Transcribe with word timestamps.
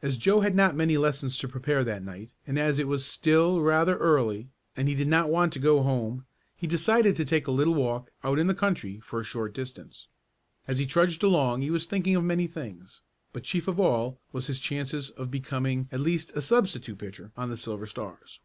As 0.00 0.16
Joe 0.16 0.40
had 0.40 0.54
not 0.56 0.74
many 0.74 0.96
lessons 0.96 1.36
to 1.36 1.46
prepare 1.46 1.84
that 1.84 2.02
night, 2.02 2.32
and 2.46 2.58
as 2.58 2.78
it 2.78 2.88
was 2.88 3.04
still 3.04 3.60
rather 3.60 3.98
early 3.98 4.48
and 4.74 4.88
he 4.88 4.94
did 4.94 5.06
not 5.06 5.28
want 5.28 5.52
to 5.52 5.58
go 5.58 5.82
home, 5.82 6.24
he 6.56 6.66
decided 6.66 7.14
to 7.16 7.26
take 7.26 7.46
a 7.46 7.50
little 7.50 7.74
walk 7.74 8.10
out 8.24 8.38
in 8.38 8.46
the 8.46 8.54
country 8.54 9.00
for 9.00 9.20
a 9.20 9.22
short 9.22 9.52
distance. 9.52 10.06
As 10.66 10.78
he 10.78 10.86
trudged 10.86 11.22
along 11.22 11.60
he 11.60 11.70
was 11.70 11.84
thinking 11.84 12.16
of 12.16 12.24
many 12.24 12.46
things, 12.46 13.02
but 13.34 13.42
chief 13.44 13.68
of 13.68 13.78
all 13.78 14.18
was 14.32 14.46
his 14.46 14.60
chances 14.60 15.10
for 15.14 15.26
becoming 15.26 15.88
at 15.92 16.00
least 16.00 16.32
a 16.34 16.40
substitute 16.40 16.96
pitcher 16.96 17.30
on 17.36 17.50
the 17.50 17.56
Silver 17.58 17.84
Stars. 17.84 18.40